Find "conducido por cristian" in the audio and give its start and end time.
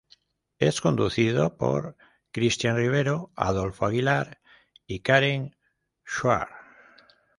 0.81-2.75